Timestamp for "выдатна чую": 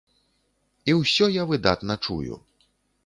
1.53-2.43